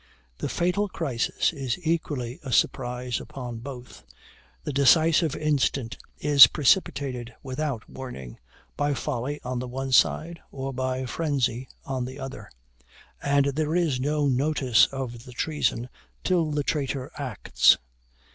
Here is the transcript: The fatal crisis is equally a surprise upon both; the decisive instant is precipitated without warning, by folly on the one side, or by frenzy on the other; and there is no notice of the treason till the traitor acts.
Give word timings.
The 0.39 0.49
fatal 0.49 0.89
crisis 0.89 1.53
is 1.53 1.77
equally 1.85 2.39
a 2.41 2.51
surprise 2.51 3.19
upon 3.21 3.59
both; 3.59 4.03
the 4.63 4.73
decisive 4.73 5.35
instant 5.35 5.95
is 6.17 6.47
precipitated 6.47 7.35
without 7.43 7.87
warning, 7.87 8.39
by 8.75 8.95
folly 8.95 9.39
on 9.43 9.59
the 9.59 9.67
one 9.67 9.91
side, 9.91 10.39
or 10.49 10.73
by 10.73 11.05
frenzy 11.05 11.67
on 11.85 12.05
the 12.05 12.17
other; 12.19 12.49
and 13.21 13.45
there 13.53 13.75
is 13.75 13.99
no 13.99 14.27
notice 14.27 14.87
of 14.87 15.25
the 15.25 15.33
treason 15.33 15.87
till 16.23 16.49
the 16.49 16.63
traitor 16.63 17.11
acts. 17.17 17.77